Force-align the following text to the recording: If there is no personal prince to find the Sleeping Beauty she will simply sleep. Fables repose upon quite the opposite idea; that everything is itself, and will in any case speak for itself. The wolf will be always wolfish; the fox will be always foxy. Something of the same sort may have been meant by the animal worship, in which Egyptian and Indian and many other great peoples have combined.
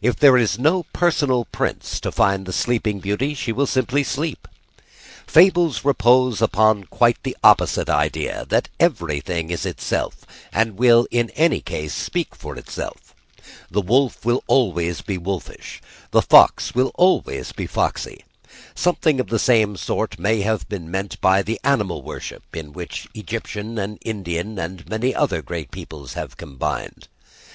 If 0.00 0.16
there 0.16 0.38
is 0.38 0.58
no 0.58 0.84
personal 0.94 1.44
prince 1.44 2.00
to 2.00 2.10
find 2.10 2.46
the 2.46 2.54
Sleeping 2.54 3.00
Beauty 3.00 3.34
she 3.34 3.52
will 3.52 3.66
simply 3.66 4.02
sleep. 4.02 4.48
Fables 5.26 5.84
repose 5.84 6.40
upon 6.40 6.84
quite 6.84 7.22
the 7.22 7.36
opposite 7.44 7.90
idea; 7.90 8.46
that 8.48 8.70
everything 8.80 9.50
is 9.50 9.66
itself, 9.66 10.24
and 10.54 10.78
will 10.78 11.06
in 11.10 11.28
any 11.36 11.60
case 11.60 11.92
speak 11.92 12.34
for 12.34 12.56
itself. 12.56 13.14
The 13.70 13.82
wolf 13.82 14.24
will 14.24 14.38
be 14.38 14.44
always 14.46 15.02
wolfish; 15.06 15.82
the 16.12 16.22
fox 16.22 16.74
will 16.74 16.86
be 16.86 16.92
always 16.94 17.52
foxy. 17.68 18.24
Something 18.74 19.20
of 19.20 19.26
the 19.26 19.38
same 19.38 19.76
sort 19.76 20.18
may 20.18 20.40
have 20.40 20.66
been 20.70 20.90
meant 20.90 21.20
by 21.20 21.42
the 21.42 21.60
animal 21.62 22.00
worship, 22.00 22.56
in 22.56 22.72
which 22.72 23.06
Egyptian 23.12 23.76
and 23.76 23.98
Indian 24.00 24.58
and 24.58 24.88
many 24.88 25.14
other 25.14 25.42
great 25.42 25.70
peoples 25.70 26.14
have 26.14 26.38
combined. 26.38 27.08